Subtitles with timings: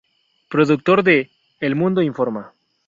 [0.49, 1.29] Productor de
[1.59, 2.53] "El mundo informa".